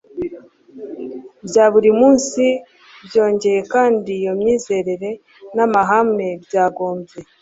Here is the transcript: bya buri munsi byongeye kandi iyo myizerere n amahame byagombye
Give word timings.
bya 1.47 1.65
buri 1.73 1.89
munsi 1.99 2.43
byongeye 3.05 3.59
kandi 3.73 4.09
iyo 4.19 4.31
myizerere 4.39 5.09
n 5.55 5.57
amahame 5.65 6.27
byagombye 6.45 7.19